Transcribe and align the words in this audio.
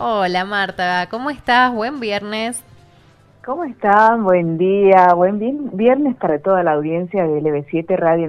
Hola 0.00 0.44
Marta, 0.44 1.08
¿cómo 1.10 1.28
estás? 1.28 1.74
Buen 1.74 1.98
viernes. 1.98 2.62
¿Cómo 3.44 3.64
están? 3.64 4.22
Buen 4.22 4.56
día, 4.56 5.12
buen 5.12 5.40
viernes 5.72 6.14
para 6.14 6.38
toda 6.38 6.62
la 6.62 6.74
audiencia 6.74 7.26
de 7.26 7.42
LB7 7.42 7.96
Radio, 7.96 8.28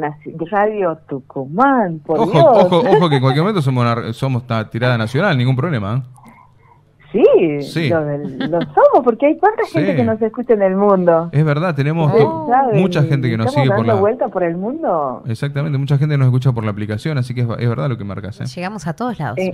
Radio 0.50 0.97
Tucumán. 1.08 2.00
Por 2.00 2.21
ojo, 2.21 2.40
ojo, 2.40 2.78
ojo 2.79 3.10
que 3.10 3.18
en 3.18 3.21
cualquier 3.21 3.44
momento 3.44 3.62
somos, 3.62 3.86
somos 4.18 4.44
tirada 4.71 4.97
nacional, 4.97 5.38
ningún 5.38 5.55
problema. 5.55 6.04
¿eh? 7.14 7.62
Sí, 7.62 7.90
Lo, 7.90 8.62
somos, 8.62 9.04
porque 9.04 9.28
hay 9.28 9.38
cuánta 9.38 9.62
gente 9.72 9.96
que 9.96 10.04
nos 10.04 10.20
escucha 10.24 10.54
en 10.54 10.64
el 10.64 10.76
mundo. 10.76 11.30
Es 11.32 11.46
verdad, 11.46 11.76
tenemos 11.76 12.12
mucha 12.74 13.04
gente 13.04 13.30
que 13.30 13.38
nos 13.38 13.54
sigue 13.54 13.70
por 13.70 13.86
la 13.86 13.94
vuelta 13.94 14.28
por 14.30 14.42
el 14.42 14.58
mundo. 14.58 15.22
Exactamente, 15.28 15.78
mucha 15.78 16.00
gente 16.00 16.18
nos 16.18 16.26
escucha 16.26 16.52
por 16.52 16.64
la 16.64 16.72
aplicación, 16.72 17.20
así 17.20 17.36
que 17.36 17.42
es, 17.42 17.48
verdad 17.70 17.90
lo 17.90 17.98
que 18.00 18.06
marcas. 18.06 18.42
¿eh? 18.42 18.46
Llegamos 18.46 18.88
a 18.88 18.94
todos 18.94 19.20
lados. 19.20 19.38
Eh, 19.38 19.54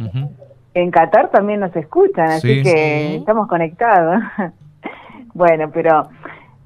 en 0.75 0.91
Qatar 0.91 1.31
también 1.31 1.61
nos 1.61 1.75
escuchan, 1.75 2.31
así 2.31 2.61
que 2.61 3.15
estamos 3.15 3.47
conectados. 3.47 4.21
bueno, 5.33 5.71
pero 5.73 6.09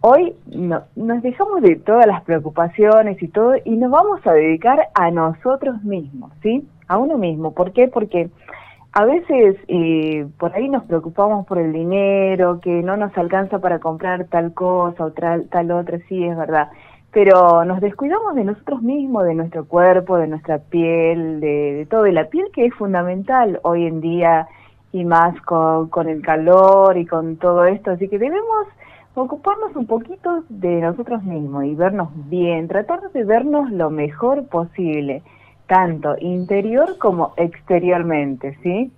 hoy 0.01 0.34
nos 0.47 1.21
dejamos 1.21 1.61
de 1.61 1.75
todas 1.75 2.07
las 2.07 2.23
preocupaciones 2.23 3.21
y 3.21 3.27
todo 3.27 3.53
y 3.63 3.77
nos 3.77 3.91
vamos 3.91 4.25
a 4.25 4.34
dedicar 4.34 4.89
a 4.95 5.11
nosotros 5.11 5.84
mismos, 5.84 6.31
¿sí? 6.41 6.67
A 6.87 6.98
uno 6.98 7.20
mismo. 7.20 7.53
¿Por 7.53 7.71
qué? 7.71 7.87
Porque 7.87 8.31
a 8.93 9.05
veces 9.05 9.57
eh, 9.67 10.26
por 10.39 10.55
ahí 10.55 10.70
nos 10.70 10.85
preocupamos 10.85 11.45
por 11.45 11.59
el 11.59 11.71
dinero, 11.71 12.59
que 12.62 12.81
no 12.81 12.98
nos 12.98 13.15
alcanza 13.15 13.59
para 13.59 13.77
comprar 13.77 14.26
tal 14.26 14.55
cosa 14.55 15.05
o 15.05 15.12
tal, 15.12 15.48
tal 15.49 15.70
otra, 15.70 15.99
sí, 16.09 16.26
es 16.26 16.35
verdad. 16.35 16.70
Pero 17.12 17.66
nos 17.66 17.81
descuidamos 17.81 18.36
de 18.36 18.44
nosotros 18.44 18.81
mismos, 18.81 19.26
de 19.26 19.34
nuestro 19.34 19.66
cuerpo, 19.66 20.18
de 20.18 20.27
nuestra 20.27 20.59
piel, 20.59 21.40
de, 21.40 21.88
todo. 21.90 22.05
Y 22.05 22.12
la 22.12 22.30
piel 22.30 22.45
que 22.54 22.66
es 22.66 22.73
fundamental 22.76 23.59
hoy 23.63 23.85
en 23.85 23.99
día 23.99 24.48
y 24.91 25.05
más 25.05 25.40
con, 25.41 25.90
con 25.90 26.08
el 26.08 26.22
calor 26.22 26.98
y 26.98 27.05
con 27.05 27.38
todo 27.38 27.66
esto. 27.66 27.91
Así 27.91 28.08
que 28.08 28.20
debemos 28.20 28.68
ocuparnos 29.16 29.76
un 29.76 29.85
poquito 29.85 30.43
de 30.49 30.82
nosotros 30.82 31.24
mismos 31.24 31.66
y 31.66 31.76
vernos 31.76 32.10
bien, 32.29 32.68
tratar 32.68 33.01
de 33.12 33.23
vernos 33.23 33.71
lo 33.71 33.90
mejor 33.90 34.48
posible 34.48 35.23
tanto 35.68 36.16
interior 36.20 36.98
como 36.98 37.34
exteriormente, 37.38 38.57
¿sí? 38.63 38.91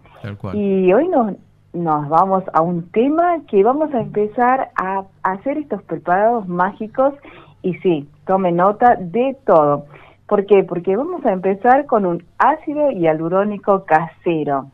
Y 0.54 0.94
hoy 0.94 1.08
nos, 1.10 1.34
nos 1.74 2.08
vamos 2.08 2.44
a 2.54 2.62
un 2.62 2.90
tema 2.92 3.42
que 3.50 3.64
vamos 3.64 3.94
a 3.94 4.02
empezar 4.02 4.72
a 4.76 5.04
hacer 5.24 5.58
estos 5.58 5.84
preparados 5.84 6.48
mágicos 6.48 7.14
y 7.62 7.76
sí, 7.76 8.08
tome 8.26 8.52
nota 8.52 8.96
de 8.96 9.38
todo. 9.46 9.86
¿Por 10.28 10.46
qué? 10.46 10.64
Porque 10.64 10.96
vamos 10.96 11.26
a 11.26 11.32
empezar 11.32 11.86
con 11.86 12.06
un 12.06 12.24
ácido 12.38 12.92
hialurónico 12.92 13.86
casero. 13.86 14.68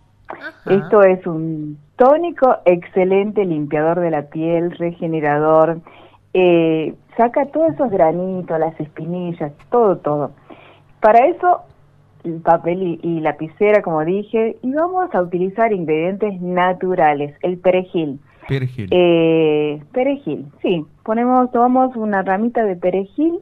Esto 0.65 1.01
es 1.03 1.25
un 1.25 1.77
tónico 1.95 2.57
excelente 2.65 3.45
limpiador 3.45 3.99
de 3.99 4.11
la 4.11 4.23
piel, 4.23 4.71
regenerador, 4.71 5.79
eh, 6.33 6.93
saca 7.15 7.45
todos 7.45 7.73
esos 7.73 7.89
granitos, 7.89 8.59
las 8.59 8.77
espinillas, 8.79 9.51
todo, 9.71 9.97
todo. 9.97 10.31
Para 10.99 11.25
eso 11.27 11.61
papel 12.43 12.99
y, 13.01 13.19
lapicera, 13.21 13.81
como 13.81 14.03
dije, 14.03 14.57
y 14.61 14.73
vamos 14.73 15.13
a 15.13 15.21
utilizar 15.21 15.71
ingredientes 15.71 16.41
naturales, 16.41 17.35
el 17.41 17.57
perejil. 17.57 18.19
Perejil. 18.47 18.89
Eh, 18.91 19.81
perejil, 19.91 20.45
sí. 20.61 20.85
Ponemos, 21.03 21.51
tomamos 21.51 21.95
una 21.95 22.21
ramita 22.21 22.63
de 22.63 22.75
perejil. 22.75 23.39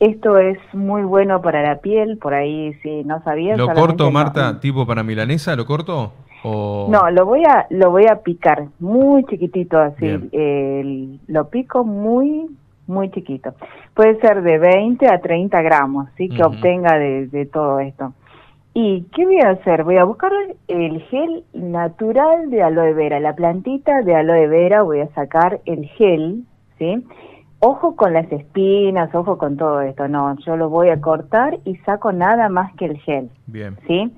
Esto 0.00 0.38
es 0.38 0.58
muy 0.72 1.02
bueno 1.02 1.42
para 1.42 1.62
la 1.62 1.80
piel, 1.80 2.18
por 2.18 2.34
ahí 2.34 2.72
si 2.82 3.02
no 3.04 3.22
sabías. 3.22 3.58
¿Lo 3.58 3.68
corto, 3.72 4.10
Marta, 4.10 4.60
tipo 4.60 4.86
para 4.86 5.02
milanesa? 5.02 5.56
¿Lo 5.56 5.66
corto? 5.66 6.12
O... 6.44 6.86
No, 6.88 7.10
lo 7.10 7.26
voy 7.26 7.42
a 7.44 7.66
lo 7.70 7.90
voy 7.90 8.06
a 8.06 8.22
picar 8.22 8.68
muy 8.78 9.24
chiquitito 9.24 9.76
así. 9.78 10.06
lo 11.26 11.48
pico 11.48 11.84
muy 11.84 12.46
muy 12.88 13.10
chiquito. 13.10 13.54
Puede 13.94 14.18
ser 14.20 14.42
de 14.42 14.58
20 14.58 15.06
a 15.06 15.20
30 15.20 15.62
gramos, 15.62 16.08
¿sí? 16.16 16.28
Que 16.28 16.42
obtenga 16.42 16.98
de, 16.98 17.48
todo 17.52 17.78
esto. 17.78 18.14
¿Y 18.80 19.06
qué 19.12 19.24
voy 19.24 19.40
a 19.40 19.50
hacer? 19.50 19.82
Voy 19.82 19.96
a 19.96 20.04
buscar 20.04 20.30
el 20.68 21.02
gel 21.10 21.42
natural 21.52 22.48
de 22.48 22.62
aloe 22.62 22.94
vera, 22.94 23.18
la 23.18 23.34
plantita 23.34 24.02
de 24.02 24.14
aloe 24.14 24.46
vera, 24.46 24.82
voy 24.82 25.00
a 25.00 25.08
sacar 25.14 25.60
el 25.64 25.86
gel, 25.88 26.44
¿sí? 26.78 27.04
Ojo 27.58 27.96
con 27.96 28.12
las 28.12 28.30
espinas, 28.30 29.12
ojo 29.16 29.36
con 29.36 29.56
todo 29.56 29.80
esto, 29.80 30.06
no, 30.06 30.36
yo 30.46 30.56
lo 30.56 30.70
voy 30.70 30.90
a 30.90 31.00
cortar 31.00 31.58
y 31.64 31.74
saco 31.78 32.12
nada 32.12 32.48
más 32.50 32.72
que 32.76 32.84
el 32.84 32.98
gel. 32.98 33.30
Bien. 33.48 33.76
¿Sí? 33.88 34.12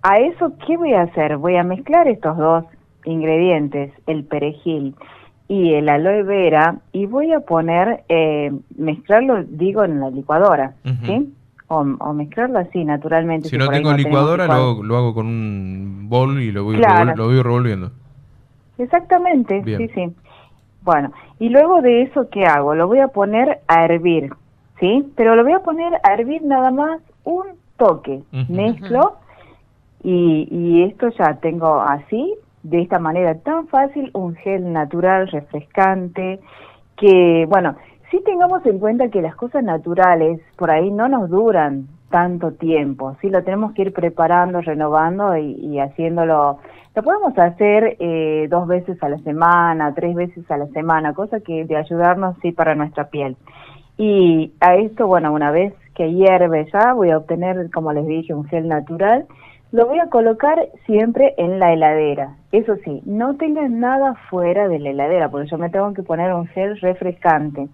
A 0.00 0.16
eso, 0.16 0.54
¿qué 0.66 0.78
voy 0.78 0.94
a 0.94 1.02
hacer? 1.02 1.36
Voy 1.36 1.56
a 1.56 1.62
mezclar 1.62 2.08
estos 2.08 2.38
dos 2.38 2.64
ingredientes, 3.04 3.92
el 4.06 4.24
perejil 4.24 4.94
y 5.46 5.74
el 5.74 5.90
aloe 5.90 6.22
vera 6.22 6.78
y 6.92 7.04
voy 7.04 7.34
a 7.34 7.40
poner, 7.40 8.02
eh, 8.08 8.50
mezclarlo, 8.78 9.44
digo, 9.44 9.84
en 9.84 10.00
la 10.00 10.08
licuadora, 10.08 10.72
¿sí? 11.02 11.34
O, 11.76 12.12
mezclarlo 12.12 12.58
así, 12.58 12.84
naturalmente. 12.84 13.48
Si, 13.48 13.56
no 13.56 13.68
tengo 13.68 13.92
licuadora, 13.92 14.46
lo, 14.46 14.82
lo, 14.82 14.96
hago 14.96 15.14
con 15.14 15.26
un 15.26 16.08
bol 16.08 16.40
y 16.40 16.52
lo 16.52 16.64
voy, 16.64 16.76
lo 16.76 17.24
voy 17.24 17.42
revolviendo. 17.42 17.90
Exactamente, 18.78 19.62
sí, 19.64 19.88
sí. 19.88 20.12
Bueno, 20.82 21.12
y 21.38 21.48
luego 21.48 21.80
de 21.80 22.02
eso, 22.02 22.28
¿qué 22.30 22.44
hago? 22.44 22.74
Lo 22.74 22.86
voy 22.86 22.98
a 22.98 23.08
poner 23.08 23.60
a 23.68 23.84
hervir, 23.84 24.32
¿sí? 24.80 25.10
Pero 25.16 25.34
lo 25.34 25.42
voy 25.42 25.52
a 25.52 25.60
poner 25.60 25.94
a 26.02 26.12
hervir 26.12 26.42
nada 26.42 26.70
más 26.70 27.00
un 27.24 27.44
toque. 27.78 28.22
Mezclo 28.48 29.16
y, 30.02 30.48
y 30.50 30.82
esto 30.82 31.08
ya 31.18 31.38
tengo 31.40 31.80
así 31.80 32.34
de 32.64 32.80
esta 32.80 32.98
manera 32.98 33.38
tan 33.38 33.68
fácil 33.68 34.10
un 34.14 34.34
gel 34.36 34.72
natural, 34.72 35.28
refrescante, 35.28 36.40
que, 36.96 37.46
bueno, 37.48 37.76
sí 38.14 38.22
tengamos 38.24 38.64
en 38.64 38.78
cuenta 38.78 39.08
que 39.08 39.20
las 39.20 39.34
cosas 39.34 39.64
naturales 39.64 40.40
por 40.56 40.70
ahí 40.70 40.88
no 40.90 41.08
nos 41.08 41.28
duran 41.28 41.88
tanto 42.10 42.52
tiempo, 42.52 43.16
sí 43.20 43.28
lo 43.28 43.42
tenemos 43.42 43.72
que 43.72 43.82
ir 43.82 43.92
preparando, 43.92 44.60
renovando 44.60 45.36
y, 45.36 45.80
haciéndolo. 45.80 46.58
Lo 46.94 47.02
podemos 47.02 47.36
hacer 47.36 47.96
eh, 47.98 48.46
dos 48.48 48.68
veces 48.68 49.02
a 49.02 49.08
la 49.08 49.18
semana, 49.18 49.92
tres 49.94 50.14
veces 50.14 50.48
a 50.48 50.56
la 50.56 50.66
semana, 50.68 51.12
cosa 51.12 51.40
que 51.40 51.64
de 51.64 51.76
ayudarnos 51.76 52.36
sí 52.40 52.52
para 52.52 52.76
nuestra 52.76 53.08
piel. 53.08 53.36
Y 53.98 54.52
a 54.60 54.76
esto, 54.76 55.08
bueno, 55.08 55.32
una 55.32 55.50
vez 55.50 55.74
que 55.96 56.12
hierve 56.12 56.68
ya, 56.72 56.92
voy 56.92 57.10
a 57.10 57.18
obtener, 57.18 57.68
como 57.72 57.92
les 57.92 58.06
dije, 58.06 58.32
un 58.32 58.44
gel 58.44 58.68
natural 58.68 59.26
lo 59.74 59.86
voy 59.86 59.98
a 59.98 60.06
colocar 60.06 60.68
siempre 60.86 61.34
en 61.36 61.58
la 61.58 61.72
heladera. 61.72 62.36
Eso 62.52 62.76
sí, 62.84 63.02
no 63.06 63.34
tengan 63.34 63.80
nada 63.80 64.14
fuera 64.30 64.68
de 64.68 64.78
la 64.78 64.90
heladera, 64.90 65.30
porque 65.30 65.50
yo 65.50 65.58
me 65.58 65.68
tengo 65.68 65.92
que 65.92 66.04
poner 66.04 66.32
un 66.32 66.46
gel 66.46 66.78
refrescante. 66.80 67.66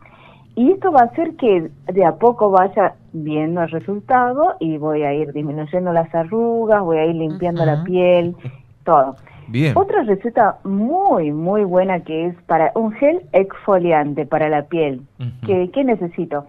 Y 0.56 0.72
esto 0.72 0.92
va 0.92 1.00
a 1.00 1.04
hacer 1.04 1.36
que 1.36 1.70
de 1.86 2.04
a 2.04 2.16
poco 2.16 2.50
vaya 2.50 2.94
viendo 3.12 3.62
el 3.62 3.70
resultado 3.70 4.56
y 4.60 4.78
voy 4.78 5.02
a 5.02 5.14
ir 5.14 5.32
disminuyendo 5.32 5.92
las 5.92 6.14
arrugas, 6.14 6.82
voy 6.82 6.98
a 6.98 7.06
ir 7.06 7.16
limpiando 7.16 7.64
la 7.64 7.82
piel, 7.84 8.36
todo. 8.84 9.16
Bien. 9.48 9.76
Otra 9.76 10.02
receta 10.02 10.58
muy, 10.64 11.32
muy 11.32 11.64
buena 11.64 12.00
que 12.00 12.26
es 12.26 12.36
para 12.46 12.70
un 12.74 12.92
gel 12.92 13.22
exfoliante 13.32 14.26
para 14.26 14.48
la 14.48 14.66
piel. 14.66 15.02
¿Qué, 15.44 15.84
necesito? 15.84 16.46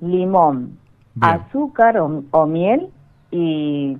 Limón, 0.00 0.78
azúcar 1.20 1.98
o 1.98 2.46
miel 2.46 2.88
y 3.30 3.98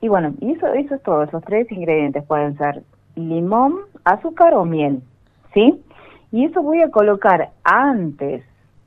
y 0.00 0.08
bueno, 0.08 0.34
y 0.40 0.52
eso, 0.52 0.72
eso 0.74 0.94
es 0.94 1.02
todo, 1.02 1.22
esos 1.22 1.42
tres 1.44 1.70
ingredientes 1.72 2.24
pueden 2.24 2.56
ser 2.58 2.82
limón, 3.14 3.74
azúcar 4.04 4.54
o 4.54 4.64
miel, 4.64 5.02
¿sí? 5.54 5.82
Y 6.32 6.44
eso 6.44 6.62
voy 6.62 6.82
a 6.82 6.90
colocar 6.90 7.50
antes, 7.64 8.44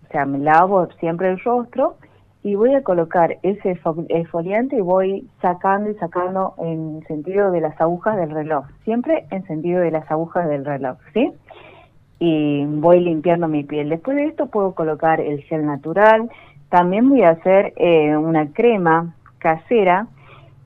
o 0.10 0.12
sea, 0.12 0.26
me 0.26 0.40
lavo 0.40 0.88
siempre 1.00 1.30
el 1.30 1.40
rostro 1.40 1.98
y 2.42 2.56
voy 2.56 2.74
a 2.74 2.82
colocar 2.82 3.38
ese 3.44 3.80
esfoliante 4.10 4.78
y 4.78 4.82
voy 4.82 5.30
sacando 5.40 5.92
y 5.92 5.96
sacando 5.96 6.56
en 6.58 7.04
sentido 7.08 7.52
de 7.52 7.62
las 7.62 7.80
agujas 7.80 8.18
del 8.18 8.32
reloj, 8.32 8.66
siempre 8.86 9.28
en 9.30 9.46
sentido 9.46 9.82
de 9.82 9.92
las 9.92 10.10
agujas 10.10 10.50
del 10.50 10.66
reloj, 10.66 10.98
¿sí? 11.14 11.32
Y 12.18 12.66
voy 12.66 13.02
limpiando 13.02 13.48
mi 13.48 13.64
piel. 13.64 13.90
Después 13.90 14.18
de 14.18 14.26
esto 14.26 14.48
puedo 14.48 14.74
colocar 14.74 15.22
el 15.22 15.44
gel 15.44 15.66
natural, 15.68 16.32
también 16.70 17.08
voy 17.08 17.22
a 17.22 17.32
hacer 17.32 17.74
eh, 17.76 18.18
una 18.18 18.52
crema 18.52 19.14
casera 19.38 20.08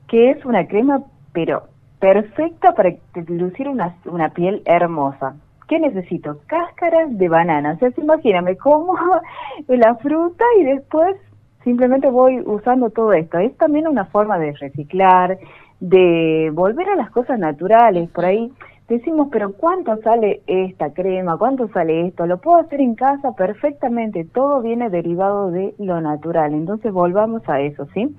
que 0.08 0.30
es 0.30 0.42
una 0.46 0.66
crema, 0.68 1.02
pero 1.32 1.64
perfecta 1.98 2.72
para 2.74 2.94
lucir 3.28 3.68
una, 3.68 3.94
una 4.06 4.30
piel 4.30 4.62
hermosa. 4.64 5.36
¿Qué 5.68 5.80
necesito? 5.80 6.38
Cáscaras 6.46 7.16
de 7.16 7.28
banana. 7.28 7.72
O 7.72 7.78
sea, 7.78 7.90
imagíname 7.96 8.56
como 8.56 8.94
la 9.68 9.94
fruta 9.96 10.44
y 10.60 10.64
después 10.64 11.16
simplemente 11.62 12.08
voy 12.10 12.40
usando 12.40 12.90
todo 12.90 13.12
esto. 13.12 13.38
Es 13.38 13.56
también 13.56 13.88
una 13.88 14.04
forma 14.06 14.38
de 14.38 14.52
reciclar, 14.52 15.38
de 15.80 16.50
volver 16.52 16.88
a 16.90 16.96
las 16.96 17.10
cosas 17.10 17.38
naturales. 17.38 18.10
Por 18.10 18.26
ahí 18.26 18.52
decimos, 18.88 19.28
pero 19.32 19.54
¿cuánto 19.54 19.96
sale 20.02 20.42
esta 20.46 20.92
crema? 20.92 21.38
¿Cuánto 21.38 21.68
sale 21.68 22.06
esto? 22.08 22.26
Lo 22.26 22.38
puedo 22.38 22.58
hacer 22.58 22.80
en 22.80 22.94
casa 22.94 23.32
perfectamente. 23.32 24.24
Todo 24.24 24.60
viene 24.60 24.90
derivado 24.90 25.50
de 25.50 25.74
lo 25.78 26.00
natural. 26.00 26.52
Entonces 26.52 26.92
volvamos 26.92 27.48
a 27.48 27.60
eso, 27.60 27.86
¿sí? 27.94 28.14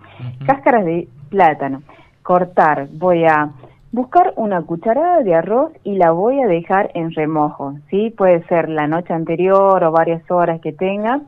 Cáscaras 0.46 0.86
de 0.86 1.08
plátano. 1.30 1.84
Cortar, 2.24 2.88
voy 2.92 3.24
a 3.26 3.52
buscar 3.96 4.34
una 4.36 4.62
cucharada 4.62 5.22
de 5.24 5.34
arroz 5.34 5.72
y 5.86 5.96
la 5.96 6.12
voy 6.12 6.42
a 6.42 6.48
dejar 6.48 6.92
en 6.96 7.14
remojo, 7.14 7.76
¿sí? 7.90 8.10
Puede 8.10 8.44
ser 8.48 8.68
la 8.68 8.88
noche 8.88 9.14
anterior 9.14 9.82
o 9.82 9.92
varias 9.92 10.30
horas 10.30 10.60
que 10.60 10.74
tenga. 10.74 11.22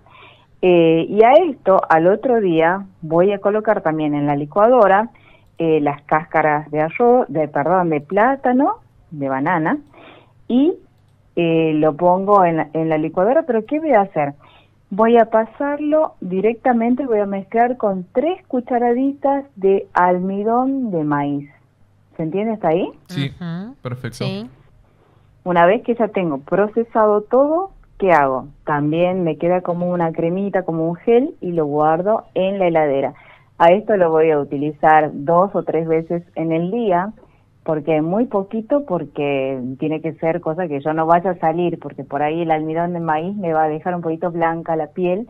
Eh, 0.61 1.05
y 1.07 1.23
a 1.23 1.31
esto, 1.49 1.79
al 1.87 2.07
otro 2.07 2.41
día, 2.41 2.85
voy 3.01 3.31
a 3.31 3.39
colocar 3.39 3.81
también 3.81 4.13
en 4.13 4.27
la 4.27 4.35
licuadora 4.35 5.09
eh, 5.57 5.79
las 5.79 6.01
cáscaras 6.03 6.69
de 6.69 6.81
arroz, 6.81 7.25
de 7.29 7.47
perdón, 7.47 7.89
de 7.89 8.01
plátano, 8.01 8.79
de 9.11 9.29
banana, 9.29 9.77
y 10.49 10.73
eh, 11.37 11.71
lo 11.73 11.95
pongo 11.95 12.43
en 12.43 12.57
la, 12.57 12.67
en 12.73 12.89
la 12.89 12.97
licuadora, 12.97 13.43
pero 13.43 13.65
¿qué 13.65 13.79
voy 13.79 13.93
a 13.93 14.01
hacer? 14.01 14.33
Voy 14.89 15.17
a 15.17 15.29
pasarlo 15.29 16.15
directamente, 16.19 17.05
voy 17.05 17.19
a 17.19 17.25
mezclar 17.25 17.77
con 17.77 18.05
tres 18.11 18.45
cucharaditas 18.47 19.45
de 19.55 19.87
almidón 19.93 20.91
de 20.91 21.03
maíz. 21.05 21.56
¿Se 22.17 22.23
entiende 22.23 22.53
hasta 22.53 22.69
ahí? 22.69 22.89
Sí, 23.09 23.31
perfecto. 23.83 24.25
Una 25.43 25.67
vez 25.67 25.83
que 25.83 25.93
ya 25.93 26.07
tengo 26.07 26.39
procesado 26.39 27.21
todo, 27.21 27.71
¿qué 27.99 28.11
hago? 28.11 28.47
También 28.65 29.23
me 29.23 29.37
queda 29.37 29.61
como 29.61 29.91
una 29.91 30.11
cremita, 30.11 30.63
como 30.63 30.89
un 30.89 30.95
gel 30.95 31.35
y 31.41 31.51
lo 31.51 31.67
guardo 31.67 32.25
en 32.33 32.57
la 32.57 32.67
heladera. 32.67 33.13
A 33.59 33.71
esto 33.71 33.95
lo 33.97 34.09
voy 34.09 34.31
a 34.31 34.39
utilizar 34.39 35.11
dos 35.13 35.55
o 35.55 35.61
tres 35.61 35.87
veces 35.87 36.23
en 36.33 36.51
el 36.51 36.71
día, 36.71 37.13
porque 37.63 38.01
muy 38.01 38.25
poquito, 38.25 38.83
porque 38.85 39.61
tiene 39.79 40.01
que 40.01 40.13
ser 40.13 40.41
cosa 40.41 40.67
que 40.67 40.81
yo 40.81 40.93
no 40.93 41.05
vaya 41.05 41.31
a 41.31 41.39
salir, 41.39 41.77
porque 41.79 42.03
por 42.03 42.23
ahí 42.23 42.41
el 42.41 42.51
almidón 42.51 42.93
de 42.93 42.99
maíz 42.99 43.35
me 43.35 43.53
va 43.53 43.65
a 43.65 43.69
dejar 43.69 43.93
un 43.93 44.01
poquito 44.01 44.31
blanca 44.31 44.75
la 44.75 44.87
piel, 44.87 45.27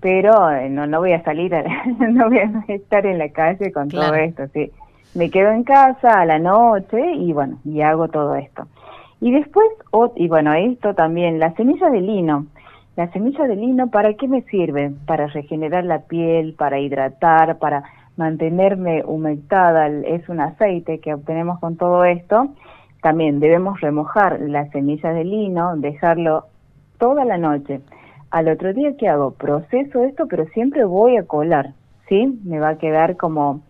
pero 0.00 0.50
eh, 0.52 0.70
no, 0.70 0.86
no 0.86 1.00
voy 1.00 1.12
a 1.12 1.24
salir, 1.24 1.52
no 1.98 2.28
voy 2.28 2.38
a 2.38 2.64
estar 2.68 3.06
en 3.06 3.18
la 3.18 3.28
calle 3.30 3.72
con 3.72 3.88
todo 3.88 4.14
esto, 4.14 4.46
sí 4.54 4.70
me 5.14 5.30
quedo 5.30 5.50
en 5.50 5.64
casa 5.64 6.20
a 6.20 6.24
la 6.26 6.38
noche 6.38 7.12
y 7.12 7.32
bueno, 7.32 7.58
y 7.64 7.80
hago 7.80 8.08
todo 8.08 8.34
esto. 8.34 8.66
Y 9.20 9.32
después, 9.32 9.66
y 10.16 10.28
bueno, 10.28 10.54
esto 10.54 10.94
también, 10.94 11.38
la 11.38 11.52
semilla 11.54 11.90
de 11.90 12.00
lino. 12.00 12.46
La 12.96 13.10
semilla 13.12 13.46
de 13.46 13.56
lino, 13.56 13.88
¿para 13.90 14.14
qué 14.14 14.28
me 14.28 14.42
sirve? 14.42 14.92
Para 15.06 15.26
regenerar 15.28 15.84
la 15.84 16.00
piel, 16.00 16.54
para 16.54 16.78
hidratar, 16.78 17.58
para 17.58 17.84
mantenerme 18.16 19.04
humectada. 19.04 19.88
Es 19.88 20.28
un 20.28 20.40
aceite 20.40 20.98
que 20.98 21.14
obtenemos 21.14 21.58
con 21.60 21.76
todo 21.76 22.04
esto. 22.04 22.48
También 23.02 23.38
debemos 23.38 23.80
remojar 23.80 24.40
la 24.40 24.68
semilla 24.70 25.12
de 25.12 25.24
lino, 25.24 25.76
dejarlo 25.76 26.46
toda 26.98 27.24
la 27.24 27.38
noche. 27.38 27.80
Al 28.30 28.48
otro 28.48 28.72
día, 28.74 28.96
¿qué 28.98 29.08
hago? 29.08 29.30
Proceso 29.30 30.02
esto, 30.02 30.26
pero 30.28 30.46
siempre 30.48 30.84
voy 30.84 31.16
a 31.16 31.24
colar, 31.24 31.74
¿sí? 32.08 32.40
Me 32.44 32.58
va 32.58 32.70
a 32.70 32.78
quedar 32.78 33.16
como 33.16 33.60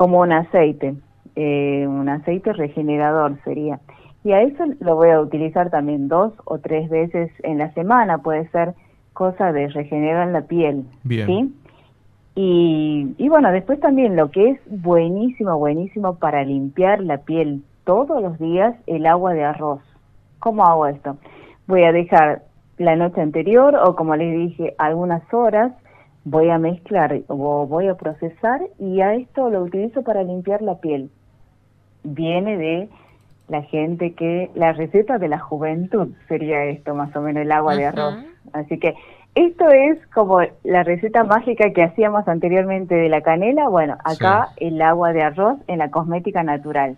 como 0.00 0.20
un 0.20 0.32
aceite, 0.32 0.94
eh, 1.36 1.84
un 1.86 2.08
aceite 2.08 2.54
regenerador 2.54 3.36
sería. 3.44 3.80
Y 4.24 4.32
a 4.32 4.40
eso 4.40 4.64
lo 4.80 4.96
voy 4.96 5.10
a 5.10 5.20
utilizar 5.20 5.68
también 5.68 6.08
dos 6.08 6.32
o 6.46 6.56
tres 6.56 6.88
veces 6.88 7.30
en 7.42 7.58
la 7.58 7.70
semana, 7.74 8.16
puede 8.16 8.48
ser 8.48 8.72
cosa 9.12 9.52
de 9.52 9.68
regenerar 9.68 10.28
la 10.28 10.40
piel. 10.40 10.86
Bien. 11.04 11.26
¿sí? 11.26 11.54
Y, 12.34 13.14
y 13.18 13.28
bueno, 13.28 13.52
después 13.52 13.78
también 13.78 14.16
lo 14.16 14.30
que 14.30 14.52
es 14.52 14.60
buenísimo, 14.70 15.58
buenísimo 15.58 16.14
para 16.14 16.44
limpiar 16.44 17.02
la 17.02 17.18
piel 17.18 17.62
todos 17.84 18.22
los 18.22 18.38
días, 18.38 18.74
el 18.86 19.04
agua 19.04 19.34
de 19.34 19.44
arroz. 19.44 19.82
¿Cómo 20.38 20.64
hago 20.64 20.86
esto? 20.86 21.18
Voy 21.66 21.84
a 21.84 21.92
dejar 21.92 22.40
la 22.78 22.96
noche 22.96 23.20
anterior 23.20 23.76
o 23.76 23.96
como 23.96 24.16
les 24.16 24.34
dije, 24.34 24.74
algunas 24.78 25.22
horas 25.34 25.74
voy 26.24 26.50
a 26.50 26.58
mezclar 26.58 27.20
o 27.28 27.66
voy 27.66 27.88
a 27.88 27.94
procesar 27.94 28.60
y 28.78 29.00
a 29.00 29.14
esto 29.14 29.50
lo 29.50 29.62
utilizo 29.62 30.02
para 30.02 30.22
limpiar 30.22 30.62
la 30.62 30.76
piel. 30.76 31.10
Viene 32.02 32.56
de 32.56 32.88
la 33.48 33.62
gente 33.62 34.14
que, 34.14 34.50
la 34.54 34.72
receta 34.72 35.18
de 35.18 35.28
la 35.28 35.38
juventud 35.38 36.08
sería 36.28 36.64
esto, 36.64 36.94
más 36.94 37.14
o 37.16 37.20
menos 37.20 37.42
el 37.42 37.52
agua 37.52 37.74
de 37.74 37.86
arroz. 37.86 38.14
Así 38.52 38.78
que 38.78 38.94
esto 39.34 39.68
es 39.70 39.98
como 40.08 40.40
la 40.64 40.82
receta 40.82 41.24
mágica 41.24 41.72
que 41.72 41.82
hacíamos 41.82 42.26
anteriormente 42.28 42.94
de 42.94 43.08
la 43.08 43.22
canela. 43.22 43.68
Bueno, 43.68 43.96
acá 44.04 44.48
el 44.56 44.80
agua 44.82 45.12
de 45.12 45.22
arroz 45.22 45.58
en 45.66 45.78
la 45.78 45.90
cosmética 45.90 46.42
natural. 46.42 46.96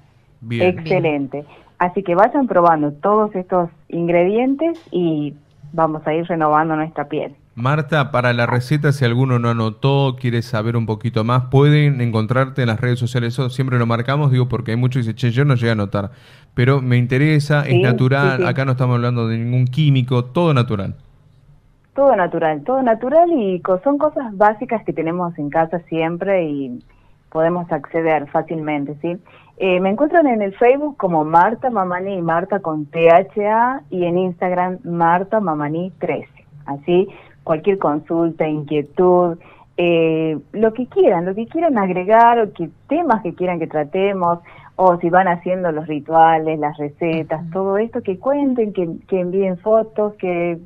Excelente. 0.51 1.45
Así 1.79 2.03
que 2.03 2.15
vayan 2.15 2.47
probando 2.47 2.93
todos 2.93 3.35
estos 3.35 3.71
ingredientes 3.89 4.79
y 4.91 5.35
vamos 5.73 6.07
a 6.07 6.15
ir 6.15 6.27
renovando 6.27 6.77
nuestra 6.77 7.09
piel. 7.09 7.35
Marta, 7.55 8.11
para 8.11 8.33
la 8.33 8.47
receta, 8.47 8.93
si 8.93 9.05
alguno 9.05 9.39
no 9.39 9.51
anotó, 9.51 10.17
quiere 10.19 10.41
saber 10.41 10.77
un 10.77 10.87
poquito 10.87 11.23
más, 11.23 11.45
pueden 11.51 12.01
encontrarte 12.01 12.63
en 12.63 12.69
las 12.69 12.81
redes 12.81 12.99
sociales. 12.99 13.35
Eso 13.35 13.51
siempre 13.51 13.79
lo 13.79 13.85
marcamos, 13.85 14.31
digo, 14.31 14.49
porque 14.49 14.71
hay 14.71 14.79
muchos 14.79 15.03
que 15.05 15.13
dicen, 15.13 15.17
che, 15.17 15.31
yo 15.31 15.45
no 15.45 15.55
llegué 15.55 15.71
a 15.71 15.73
anotar. 15.73 16.13
Pero 16.55 16.81
me 16.81 16.97
interesa, 16.97 17.67
es 17.67 17.81
natural, 17.81 18.47
acá 18.47 18.65
no 18.65 18.73
estamos 18.73 18.97
hablando 18.97 19.29
de 19.29 19.39
ningún 19.39 19.67
químico, 19.67 20.25
todo 20.25 20.55
natural. 20.55 20.95
Todo 21.95 22.17
natural, 22.17 22.63
todo 22.65 22.83
natural 22.83 23.31
y 23.33 23.63
son 23.85 23.99
cosas 23.99 24.35
básicas 24.35 24.83
que 24.85 24.95
tenemos 24.95 25.39
en 25.39 25.51
casa 25.51 25.81
siempre 25.91 26.45
y 26.49 26.83
podemos 27.31 27.71
acceder 27.71 28.29
fácilmente, 28.31 28.97
¿sí? 29.03 29.19
Eh, 29.65 29.79
me 29.79 29.91
encuentran 29.91 30.27
en 30.27 30.43
el 30.43 30.53
Facebook 30.55 30.97
como 30.97 31.25
Marta 31.25 31.71
Mamani, 31.71 32.21
Marta 32.21 32.59
con 32.59 32.85
THA, 32.87 33.83
y 33.91 34.07
en 34.07 34.19
Instagram 34.19 34.79
Marta 34.83 35.39
Mamani 35.39 35.93
13. 36.01 36.27
Así 36.67 37.09
cualquier 37.45 37.79
consulta, 37.79 38.49
inquietud, 38.49 39.39
eh, 39.77 40.37
lo 40.51 40.73
que 40.73 40.89
quieran, 40.89 41.27
lo 41.27 41.37
que 41.37 41.47
quieran 41.47 41.79
agregar 41.79 42.41
o 42.41 42.53
que 42.53 42.71
temas 42.89 43.23
que 43.23 43.37
quieran 43.37 43.61
que 43.61 43.69
tratemos 43.69 44.41
o 44.75 44.97
si 44.99 45.11
van 45.11 45.29
haciendo 45.29 45.71
los 45.71 45.87
rituales, 45.87 46.59
las 46.59 46.77
recetas, 46.77 47.49
todo 47.53 47.79
esto, 47.79 48.03
que 48.03 48.19
cuenten, 48.19 48.73
que, 48.73 48.89
que 49.07 49.21
envíen 49.21 49.59
fotos, 49.59 50.15
que, 50.15 50.59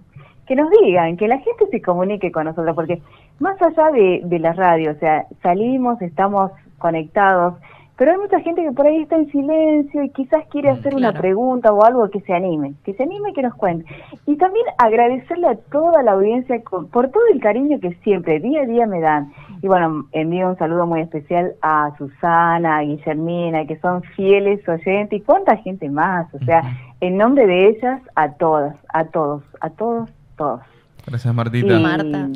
que 0.46 0.56
nos 0.56 0.70
digan, 0.70 1.18
que 1.18 1.28
la 1.28 1.38
gente 1.40 1.66
se 1.70 1.82
comunique 1.82 2.32
con 2.32 2.46
nosotros, 2.46 2.74
porque 2.74 3.02
más 3.40 3.60
allá 3.60 3.90
de, 3.90 4.22
de 4.24 4.38
la 4.38 4.54
radio, 4.54 4.92
o 4.92 4.94
sea, 4.94 5.26
salimos, 5.42 6.00
estamos 6.00 6.50
conectados, 6.78 7.56
pero 7.96 8.12
hay 8.12 8.18
mucha 8.18 8.40
gente 8.40 8.62
que 8.62 8.72
por 8.72 8.86
ahí 8.86 9.02
está 9.02 9.16
en 9.16 9.30
silencio 9.30 10.02
y 10.02 10.10
quizás 10.10 10.44
quiere 10.50 10.70
mm, 10.70 10.78
hacer 10.78 10.94
una 10.94 11.12
pregunta 11.12 11.72
o 11.72 11.82
algo 11.82 12.10
que 12.10 12.20
se 12.20 12.34
anime, 12.34 12.74
que 12.84 12.92
se 12.92 13.02
anime 13.02 13.30
y 13.30 13.32
que 13.32 13.42
nos 13.42 13.54
cuente. 13.54 13.86
Y 14.26 14.36
también 14.36 14.66
agradecerle 14.76 15.48
a 15.48 15.56
toda 15.56 16.02
la 16.02 16.12
audiencia 16.12 16.60
por 16.92 17.10
todo 17.10 17.22
el 17.32 17.40
cariño 17.40 17.80
que 17.80 17.94
siempre, 18.04 18.38
día 18.40 18.62
a 18.62 18.66
día 18.66 18.86
me 18.86 19.00
dan. 19.00 19.32
Y 19.62 19.68
bueno, 19.68 20.06
envío 20.12 20.48
un 20.48 20.58
saludo 20.58 20.86
muy 20.86 21.00
especial 21.00 21.54
a 21.62 21.90
Susana, 21.96 22.78
a 22.78 22.82
Guillermina, 22.82 23.66
que 23.66 23.78
son 23.80 24.02
fieles 24.14 24.66
oyentes 24.68 25.18
y 25.18 25.22
cuánta 25.22 25.56
gente 25.56 25.88
más. 25.88 26.32
O 26.34 26.38
sea, 26.44 26.62
en 27.00 27.16
nombre 27.16 27.46
de 27.46 27.70
ellas, 27.70 28.02
a 28.14 28.32
todas, 28.32 28.76
a 28.92 29.06
todos, 29.06 29.42
a 29.62 29.70
todos, 29.70 30.10
todos. 30.36 30.60
Gracias, 31.06 31.34
Martita. 31.34 31.78
Marta. 31.78 32.28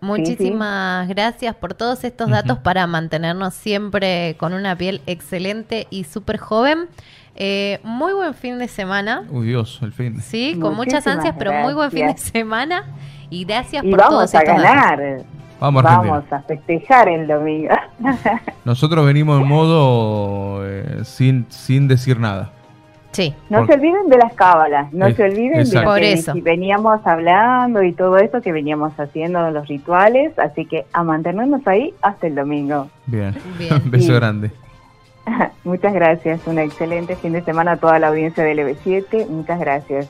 Muchísimas 0.00 1.08
gracias 1.08 1.54
por 1.54 1.74
todos 1.74 2.04
estos 2.04 2.30
datos 2.30 2.58
para 2.58 2.86
mantenernos 2.86 3.54
siempre 3.54 4.34
con 4.38 4.54
una 4.54 4.74
piel 4.76 5.02
excelente 5.06 5.86
y 5.90 6.04
súper 6.04 6.38
joven. 6.38 6.88
Eh, 7.36 7.80
muy 7.82 8.12
buen 8.12 8.34
fin 8.34 8.58
de 8.58 8.68
semana. 8.68 9.24
Uy 9.30 9.48
Dios, 9.48 9.78
el 9.82 9.92
fin. 9.92 10.20
Sí, 10.20 10.58
con 10.60 10.74
muchas 10.74 11.06
ansias, 11.06 11.34
pero 11.38 11.52
muy 11.52 11.74
buen 11.74 11.90
fin 11.90 12.06
de 12.06 12.16
semana. 12.16 12.84
Y 13.28 13.44
gracias 13.44 13.84
y 13.84 13.90
por 13.90 14.00
vamos 14.00 14.34
a 14.34 14.42
ganar. 14.42 15.22
Vamos, 15.60 15.82
vamos 15.82 16.24
a 16.32 16.40
festejar 16.40 17.08
el 17.08 17.26
domingo. 17.26 17.74
Nosotros 18.64 19.04
venimos 19.04 19.40
en 19.42 19.46
modo 19.46 20.66
eh, 20.66 21.00
sin, 21.04 21.46
sin 21.50 21.86
decir 21.86 22.18
nada. 22.18 22.50
Sí. 23.12 23.34
No 23.48 23.66
se 23.66 23.74
olviden 23.74 24.08
de 24.08 24.16
las 24.18 24.32
cábalas, 24.34 24.92
no 24.92 25.10
se 25.10 25.24
olviden 25.24 25.68
de 25.68 25.82
lo 25.82 25.94
que 25.94 26.40
veníamos 26.42 27.04
hablando 27.04 27.82
y 27.82 27.92
todo 27.92 28.18
eso 28.18 28.40
que 28.40 28.52
veníamos 28.52 28.92
haciendo 28.98 29.50
los 29.50 29.66
rituales, 29.66 30.38
así 30.38 30.64
que 30.64 30.86
a 30.92 31.02
mantenernos 31.02 31.66
ahí 31.66 31.92
hasta 32.02 32.28
el 32.28 32.36
domingo. 32.36 32.88
Bien, 33.06 33.34
un 33.84 33.90
beso 33.90 34.14
grande. 34.14 34.52
Muchas 35.64 35.92
gracias, 35.92 36.46
un 36.46 36.58
excelente 36.58 37.16
fin 37.16 37.32
de 37.32 37.42
semana 37.42 37.72
a 37.72 37.76
toda 37.76 37.98
la 37.98 38.08
audiencia 38.08 38.44
del 38.44 38.60
EB7, 38.60 39.28
muchas 39.28 39.58
gracias. 39.60 40.08